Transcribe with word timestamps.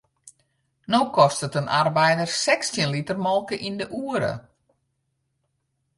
No 0.93 1.01
kostet 1.17 1.57
in 1.61 1.69
arbeider 1.81 2.29
sechstjin 2.45 2.93
liter 2.95 3.17
molke 3.27 3.55
yn 3.67 3.75
de 3.79 3.87
oere. 4.03 4.33